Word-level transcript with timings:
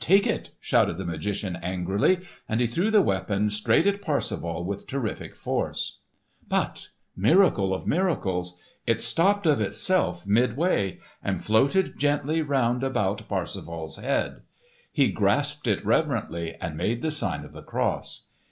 "Take 0.00 0.26
it!" 0.26 0.50
shouted 0.58 0.98
the 0.98 1.04
magician 1.04 1.54
angrily. 1.62 2.22
And 2.48 2.58
he 2.60 2.66
threw 2.66 2.90
the 2.90 3.02
weapon 3.02 3.50
straight 3.50 3.86
at 3.86 4.02
Parsifal 4.02 4.64
with 4.64 4.88
terrific 4.88 5.36
force. 5.36 6.00
But 6.48 6.88
miracle 7.16 7.72
of 7.72 7.86
miracles! 7.86 8.58
it 8.84 8.98
stopped 8.98 9.46
of 9.46 9.60
itself 9.60 10.26
midway, 10.26 10.98
and 11.22 11.40
floated 11.40 11.96
gently 12.00 12.42
round 12.42 12.82
about 12.82 13.28
Parsifal's 13.28 13.98
head. 13.98 14.40
He 14.90 15.06
grasped 15.06 15.68
it 15.68 15.86
reverently 15.86 16.56
and 16.56 16.76
made 16.76 17.00
the 17.00 17.12
sign 17.12 17.44
of 17.44 17.52
the 17.52 17.62
cross. 17.62 18.26